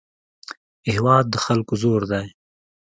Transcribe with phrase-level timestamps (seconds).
[0.93, 2.27] هېواد د خلکو زور دی.